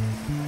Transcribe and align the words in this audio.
Mm-hmm. 0.00 0.39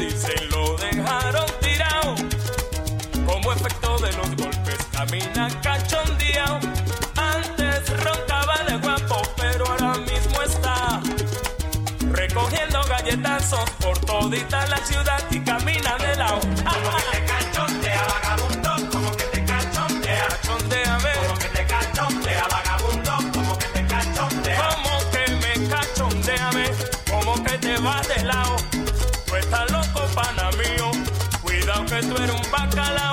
y 0.00 0.10
se 0.10 0.34
lo 0.46 0.76
dejaron 0.76 1.46
tirado. 1.60 2.14
Como 3.26 3.52
efecto 3.52 3.98
de 3.98 4.12
los 4.12 4.36
golpes 4.36 4.78
camina 4.92 5.48
cachondeado. 5.62 6.58
Antes 7.16 8.04
roncaba 8.04 8.56
de 8.68 8.76
guapo, 8.78 9.22
pero 9.36 9.66
ahora 9.66 9.94
mismo 9.98 10.42
está 10.42 11.00
recogiendo 12.12 12.82
galletazos 12.84 13.68
por 13.82 13.98
todita 14.00 14.66
la 14.68 14.78
ciudad 14.78 15.22
y 15.30 15.40
camina 15.40 15.96
de 15.98 16.16
lado. 16.16 16.40
Ah, 16.64 16.74
como 16.82 16.96
que 16.96 17.02
te 17.12 17.24
cachondea 17.26 18.06
vagabundo, 18.14 18.90
como 18.90 19.16
que 19.16 19.24
te 19.24 19.44
cachondea, 19.44 20.28
cachondea, 20.28 20.98
como 20.98 21.38
que 21.38 21.48
te 21.48 21.66
cachondea 21.66 22.48
vagabundo, 22.48 23.16
como 23.34 23.58
que 23.58 23.66
te 23.66 23.86
cachondea, 23.86 24.68
como 24.68 25.10
que 25.10 25.32
me 25.42 25.68
cachondea, 25.68 26.50
como 27.10 27.44
que 27.44 27.58
te 27.58 27.76
vas 27.78 28.08
de 28.08 28.24
lado. 28.24 28.39
Bacala. 32.80 33.09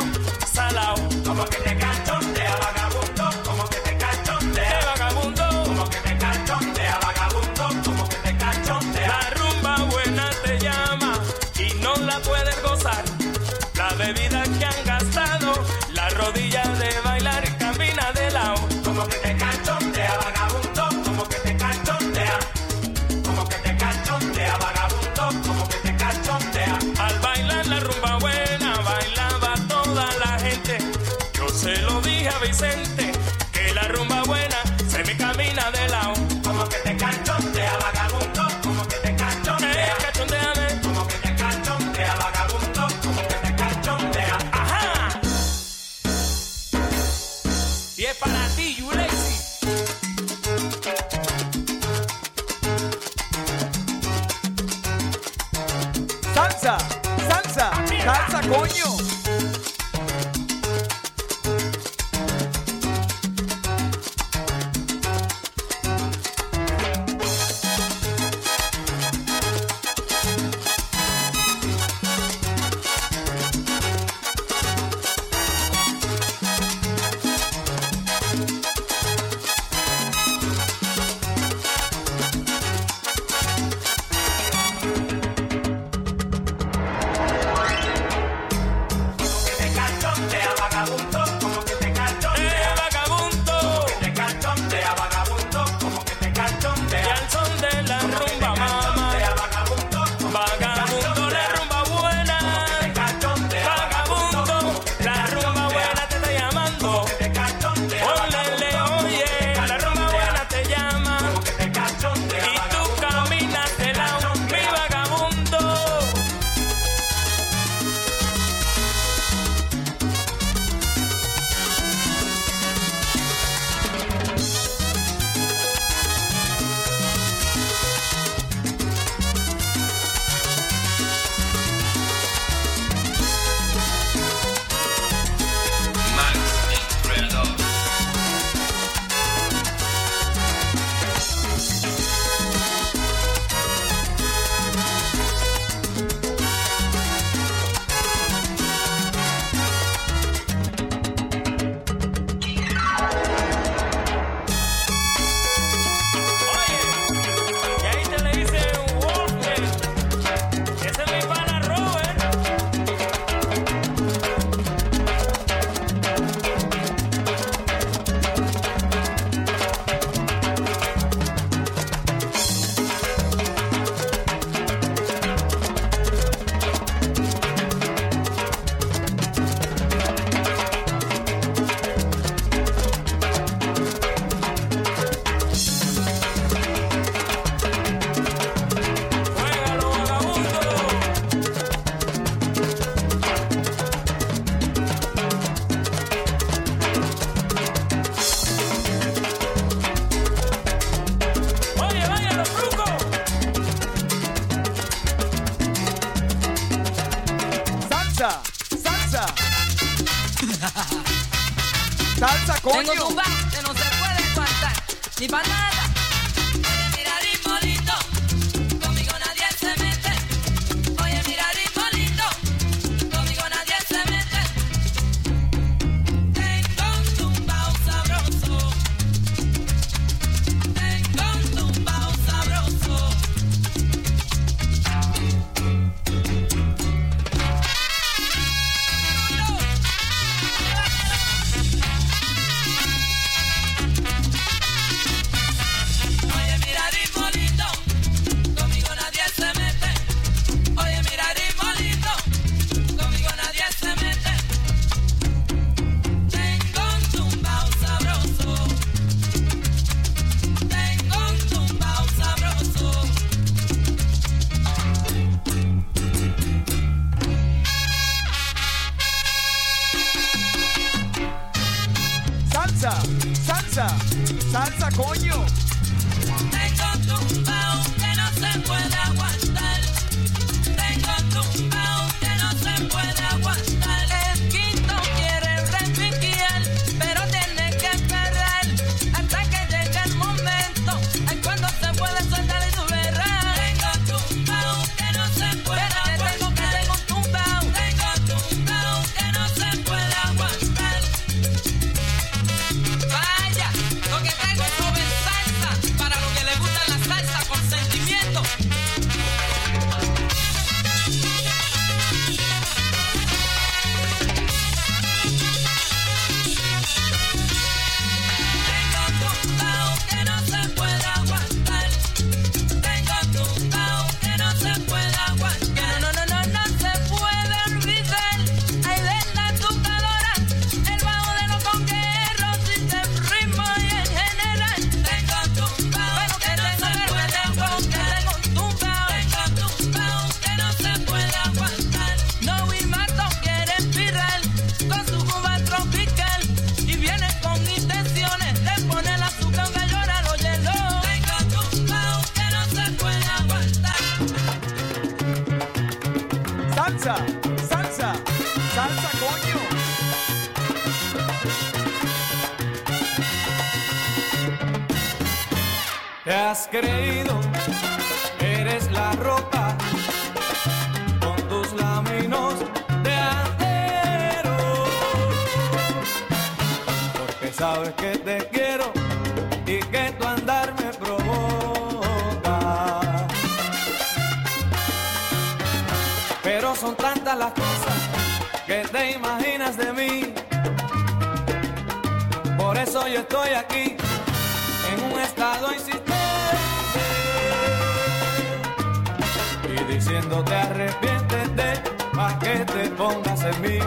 arrepiéntete, 400.56 401.82
más 402.14 402.34
que 402.36 402.66
te 402.66 402.90
pongas 402.92 403.44
en 403.44 403.62
mí, 403.62 403.80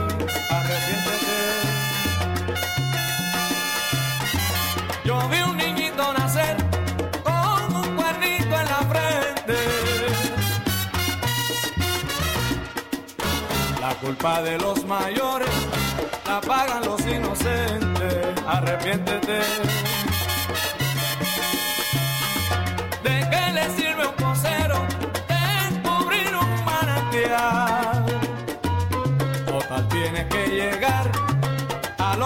arrepiéntete. 0.51 1.39
Yo 5.05 5.29
vi 5.29 5.41
un 5.43 5.57
niñito 5.57 6.13
nacer 6.13 6.57
con 7.23 7.77
un 7.77 7.97
cuernito 7.97 8.55
en 8.63 8.67
la 8.75 8.83
frente. 8.93 9.57
La 13.81 13.95
culpa 13.95 14.43
de 14.43 14.59
los 14.59 14.85
mayores 14.85 15.51
la 16.27 16.41
pagan 16.41 16.85
los 16.85 17.01
inocentes, 17.07 18.27
arrepiéntete. 18.47 19.41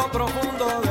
profundo 0.09 0.84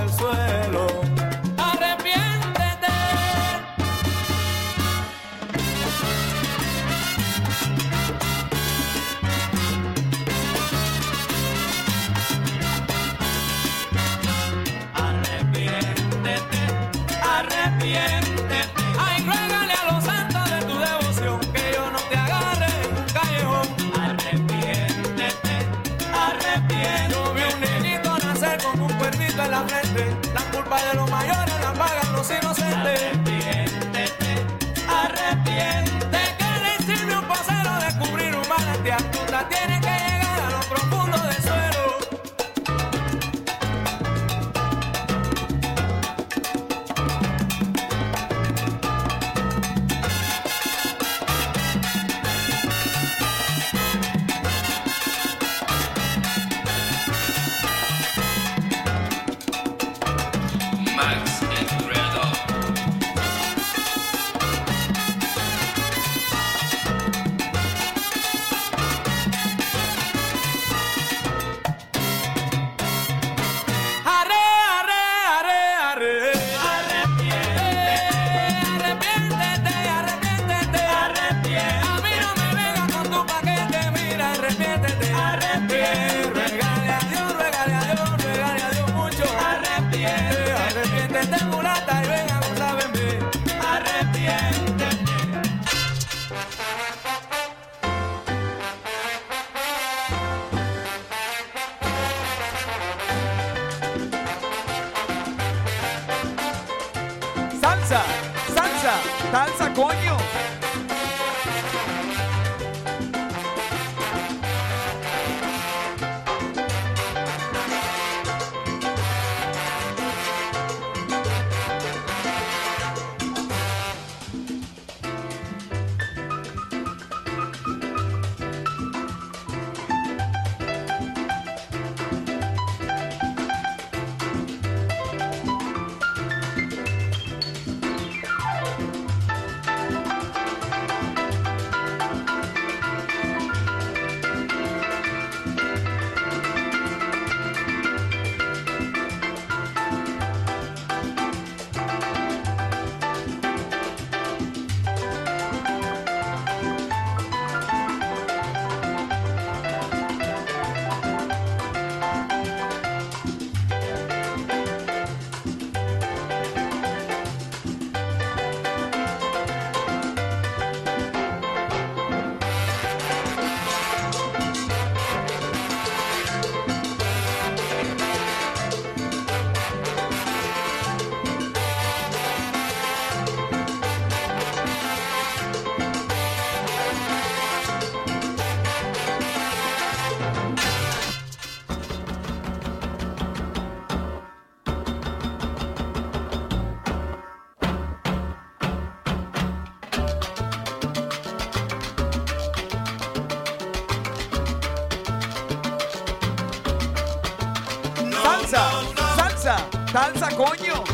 salsa, 209.93 210.29
coño. 210.35 210.92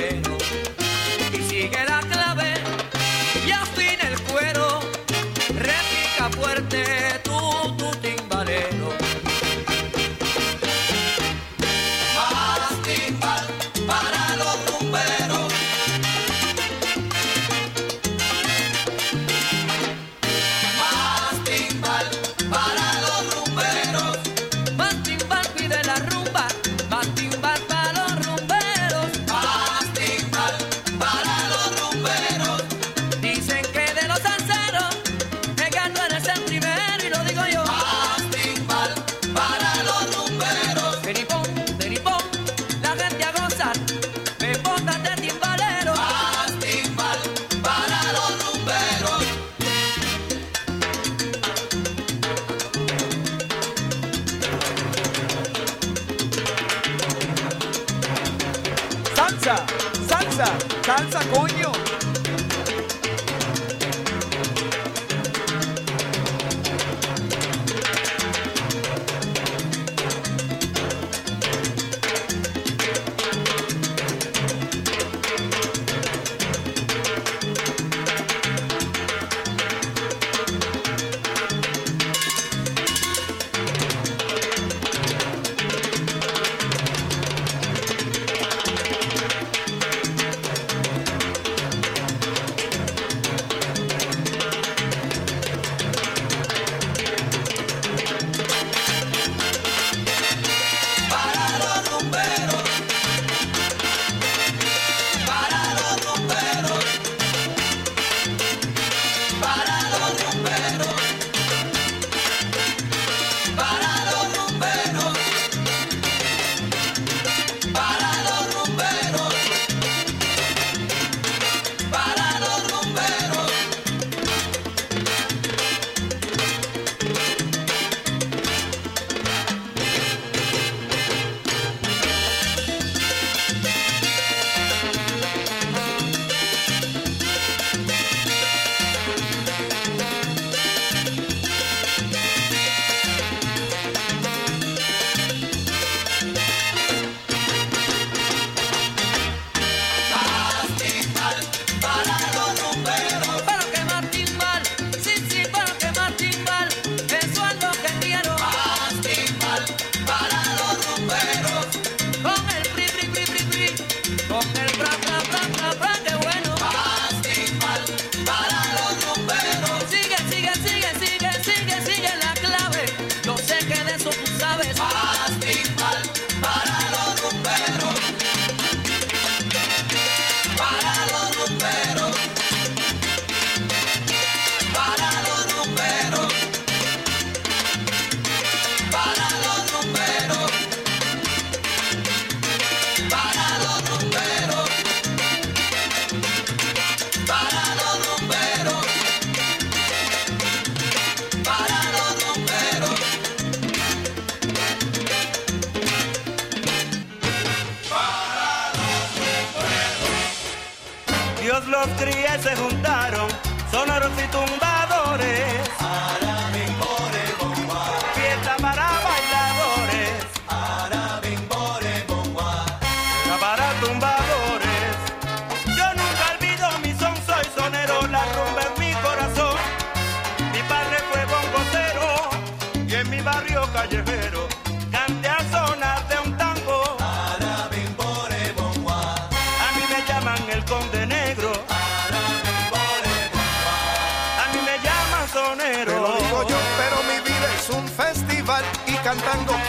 Timbalero. 0.00 0.29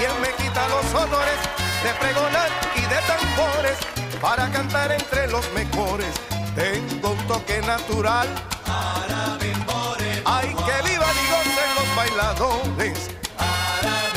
quien 0.02 0.20
me 0.20 0.30
quita 0.34 0.68
los 0.68 0.86
honores 0.96 1.40
de 1.84 1.94
pregonar 2.00 2.50
y 2.76 2.82
de 2.82 3.00
tambores 3.06 3.78
para 4.20 4.50
cantar 4.50 4.92
entre 4.92 5.28
los 5.28 5.46
mejores. 5.54 6.10
Tengo 6.56 7.12
un 7.12 7.28
toque 7.28 7.62
natural. 7.62 8.28
Ay, 10.26 10.56
que 10.56 10.90
viva 10.90 11.06
y 11.06 11.26
gocen 11.34 11.70
los 11.78 11.96
bailadores. 11.96 13.12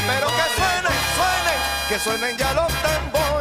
Pero 0.09 0.27
que 0.38 0.47
suenen, 0.57 0.99
suenen, 1.18 1.59
que 1.90 1.99
suenen 1.99 2.38
ya 2.38 2.55
los 2.55 2.73
tambores. 2.83 3.34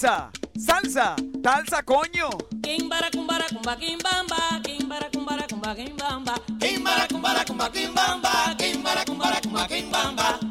salsa, 0.00 0.30
salsa, 0.56 1.14
salsa, 1.44 1.82
coño. 1.82 2.30
Kimbara 2.62 3.10
cumbara 3.10 3.44
cumba 3.52 3.76
kimbamba, 3.76 4.60
kimbara 4.64 5.10
cumbara 5.12 5.46
cumba 5.46 5.74
kimbamba, 5.74 6.34
kimbara 6.58 7.06
cumbara 7.06 7.44
cumba 7.44 7.68
kimbamba, 7.70 8.54
kimbara 8.58 9.04
cumbara 9.04 9.40
cumba 9.42 9.66
kimbamba. 9.68 10.49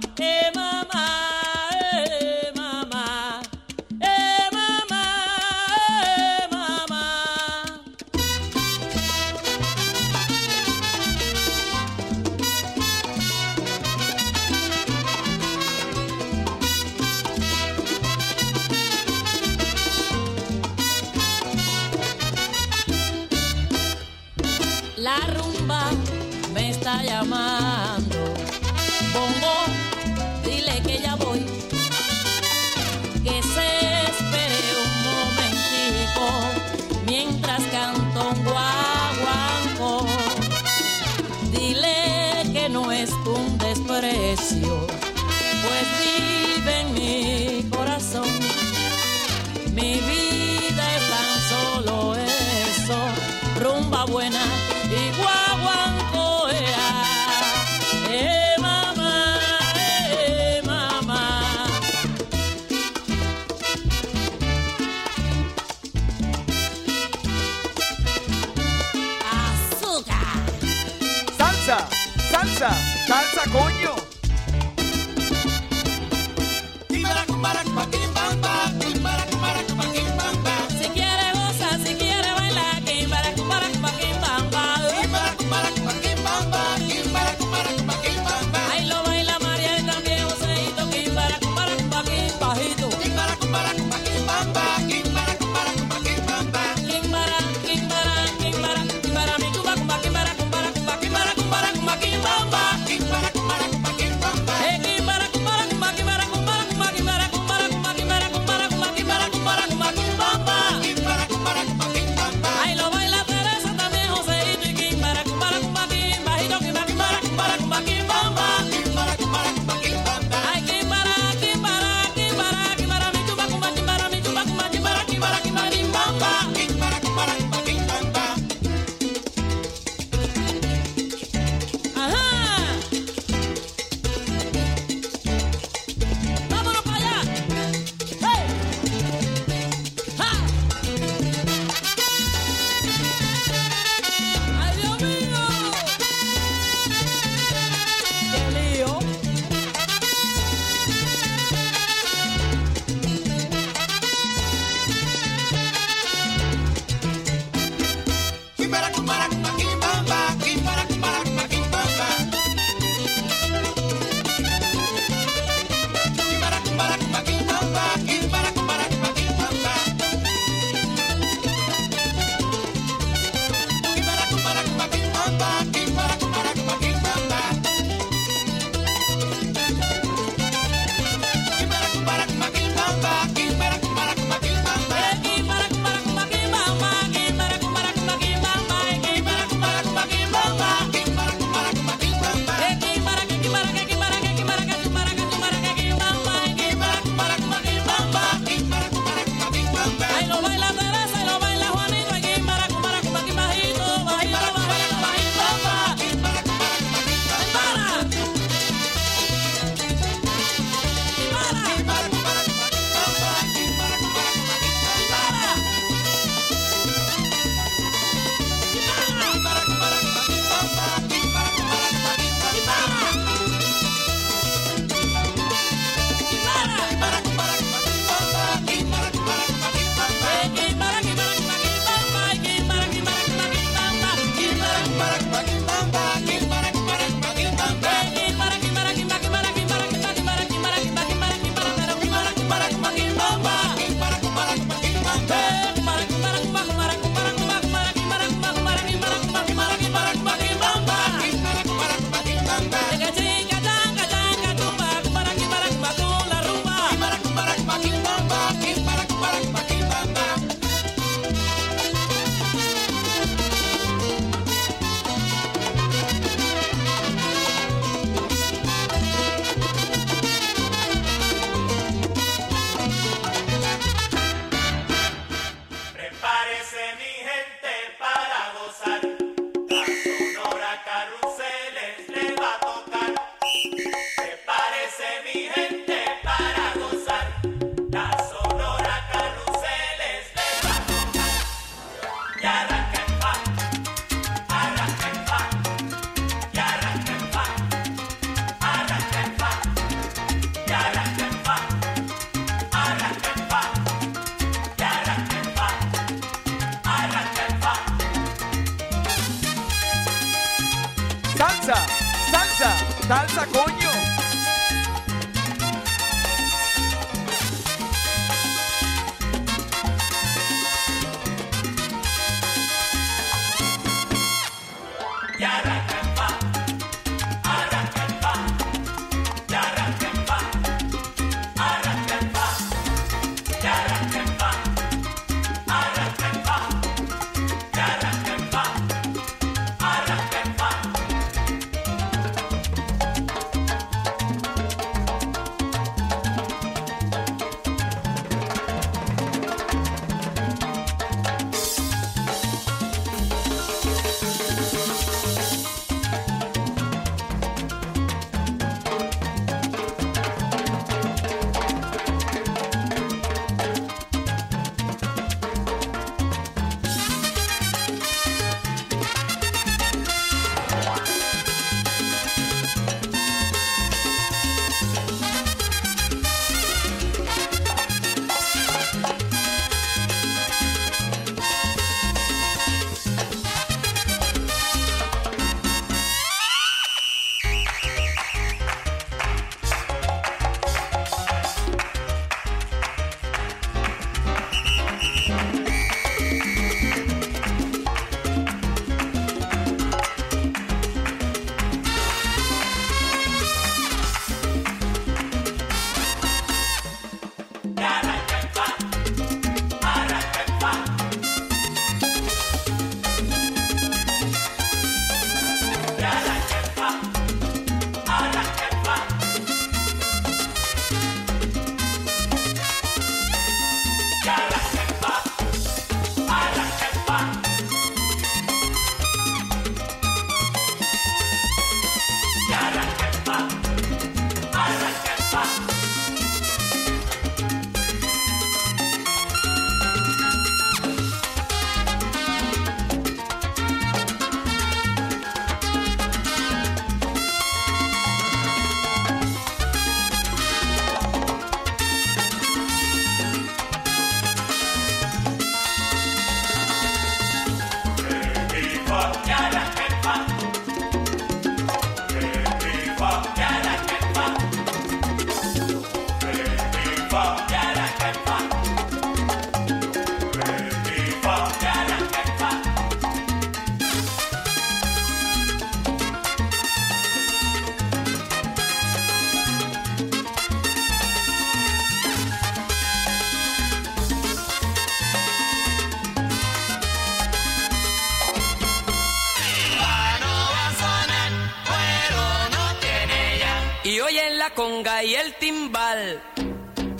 Y 495.10 495.16
el 495.16 495.34
timbal 495.39 496.22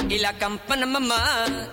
y 0.10 0.18
la 0.18 0.36
campana 0.40 0.88
mamá. 0.88 1.70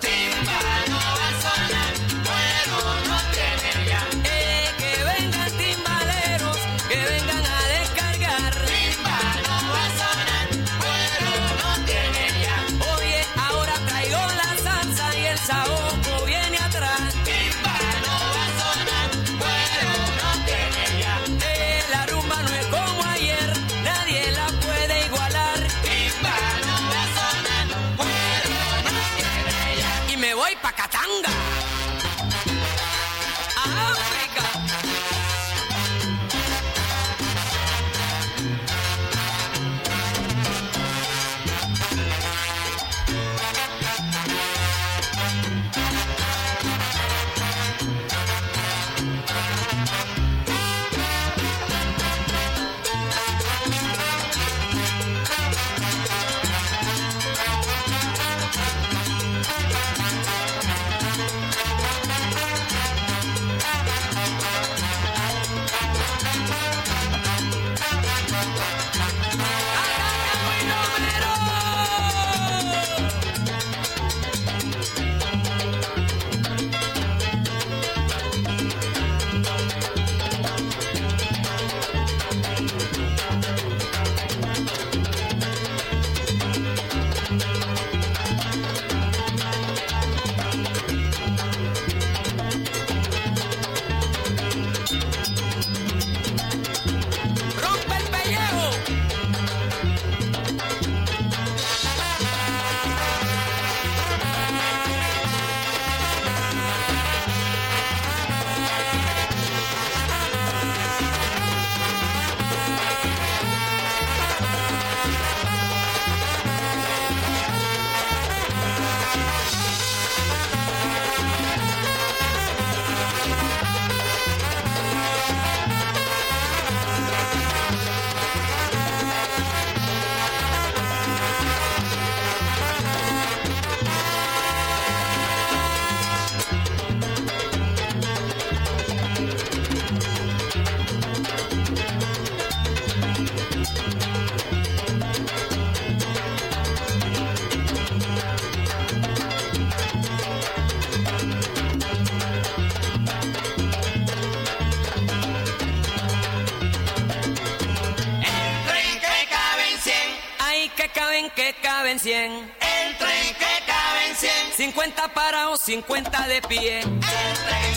Caben 161.61 161.99
100. 161.99 162.31
El 162.31 162.97
tren 162.97 163.35
que 163.39 163.65
caben 163.65 164.15
100. 164.15 164.31
50 164.55 165.07
parados, 165.13 165.61
50 165.61 166.27
de 166.27 166.41
pie. 166.43 166.79
El 166.79 166.89
tren 166.89 167.01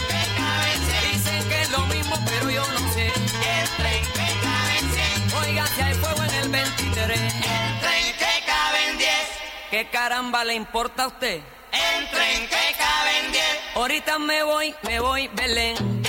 que 0.08 0.22
caben 0.36 0.80
100. 0.86 1.12
Dicen 1.12 1.48
que 1.48 1.62
es 1.62 1.70
lo 1.70 1.80
mismo, 1.86 2.16
pero 2.26 2.50
yo 2.50 2.66
no 2.66 2.92
sé. 2.92 3.06
El 3.06 3.68
tren 3.76 4.04
que 4.12 4.28
caben 4.42 4.92
100. 4.92 5.48
Oiga, 5.48 5.66
si 5.66 5.80
hay 5.82 5.94
fuego 5.94 6.22
en 6.24 6.34
el 6.34 6.48
23. 6.48 7.20
El 7.20 7.80
tren 7.80 8.16
que 8.18 8.46
caben 8.46 8.98
10. 8.98 9.10
¿Qué 9.70 9.88
caramba 9.90 10.44
le 10.44 10.54
importa 10.54 11.04
a 11.04 11.06
usted? 11.08 11.40
El 11.72 12.10
tren 12.10 12.48
que 12.48 12.76
caben 12.78 13.32
10. 13.32 13.44
Ahorita 13.74 14.18
me 14.18 14.42
voy, 14.42 14.74
me 14.82 15.00
voy, 15.00 15.28
Belén. 15.28 15.99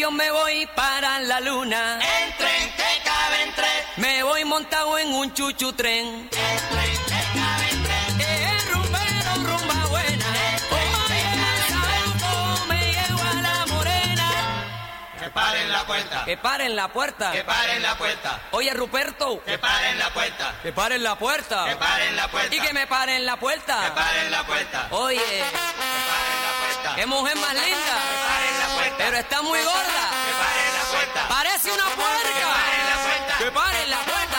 Yo 0.00 0.10
me 0.10 0.30
voy 0.30 0.66
para 0.74 1.18
la 1.20 1.40
luna. 1.40 1.98
El 2.00 2.34
tren 2.36 2.70
que 2.76 3.02
caben 3.04 3.52
3. 3.54 3.68
Me 3.96 4.22
voy 4.22 4.44
montado 4.44 4.98
en 4.98 5.12
un 5.12 5.32
chuchu 5.34 5.72
tren. 5.74 6.06
El 6.06 6.28
tren 6.30 6.96
que 7.06 7.38
caben 7.38 7.82
3. 8.16 8.28
Eh, 8.28 8.58
rumbero, 8.72 9.34
rumba 9.44 9.86
buena. 9.88 10.26
Me 12.68 12.92
llevo 12.92 13.22
a 13.22 13.34
la 13.42 13.66
morena. 13.66 14.30
Que 15.20 15.30
paren 15.30 15.70
la 15.72 15.84
puerta. 15.84 16.24
Que 16.24 16.36
paren 16.38 16.76
la 16.76 16.88
puerta. 16.88 17.32
Que 17.32 17.44
paren 17.44 17.82
la 17.82 17.94
puerta. 17.98 18.40
Oye, 18.52 18.72
Ruperto. 18.74 19.42
Que 19.44 19.58
paren 19.58 19.98
la 19.98 20.10
puerta. 20.14 20.54
Que 20.62 20.72
paren 20.72 21.02
la 21.02 21.14
puerta. 21.16 21.64
Que 21.66 21.76
paren 21.76 22.16
la 22.16 22.28
puerta. 22.28 22.54
Y 22.54 22.60
que 22.60 22.72
me 22.72 22.86
paren 22.86 23.26
la 23.26 23.34
Que 23.34 23.40
puerta. 23.40 23.94
paren 23.94 24.30
la 24.30 24.44
puerta. 24.44 24.86
Oye, 24.92 25.18
Que 25.18 25.24
paren 25.24 25.52
la 25.52 25.72
puerta. 25.72 26.49
Qué 26.96 27.06
mujer 27.06 27.36
más 27.36 27.50
Que 27.54 27.60
linda. 27.60 27.96
paren 28.28 28.58
la 28.58 28.68
puerta. 28.74 28.94
Pero 28.98 29.16
está 29.18 29.42
muy 29.42 29.60
gorda. 29.62 30.02
Que 30.26 30.32
paren 30.42 30.74
la 30.78 30.84
puerta. 30.90 31.28
Parece 31.28 31.72
una 31.72 31.84
Que 31.84 31.94
puerca. 31.96 32.46
paren 32.54 32.86
la 32.86 32.96
puerta. 33.04 33.38
Que 33.38 33.50
paren 33.50 33.90
la 33.90 34.00
puerta. 34.00 34.29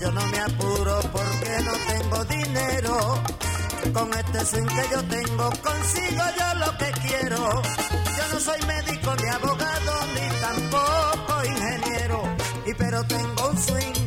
yo 0.00 0.10
no 0.12 0.26
me 0.26 0.38
apuro 0.40 1.00
porque 1.12 1.58
no 1.64 1.72
tengo 1.86 2.24
dinero. 2.24 3.22
Con 3.92 4.12
este 4.12 4.44
swing 4.44 4.66
que 4.66 4.88
yo 4.92 5.02
tengo 5.04 5.50
consigo 5.62 6.22
yo 6.38 6.54
lo 6.58 6.78
que 6.78 6.92
quiero. 7.06 7.62
Yo 8.16 8.24
no 8.32 8.40
soy 8.40 8.60
médico 8.66 9.14
ni 9.16 9.28
abogado 9.28 9.92
ni 10.14 10.40
tampoco 10.40 11.44
ingeniero. 11.44 12.22
Y 12.66 12.74
pero 12.74 13.04
tengo 13.04 13.48
un 13.50 13.58
swing 13.58 14.05